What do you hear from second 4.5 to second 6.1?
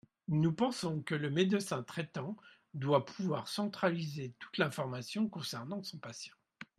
l’information concernant son